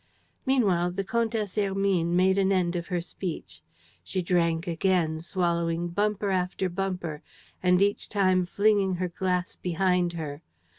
Meanwhile, 0.47 0.93
the 0.93 1.03
Comtesse 1.03 1.57
Hermine 1.57 2.15
made 2.15 2.39
an 2.39 2.51
end 2.51 2.75
of 2.75 2.87
her 2.87 3.01
speech. 3.01 3.61
She 4.03 4.23
drank 4.23 4.65
again, 4.65 5.19
swallowing 5.19 5.89
bumper 5.89 6.31
after 6.31 6.69
bumper 6.69 7.21
and 7.61 7.83
each 7.83 8.09
time 8.09 8.47
flinging 8.47 8.95
her 8.95 9.09
glass 9.09 9.55
behind 9.57 10.13
her. 10.13 10.41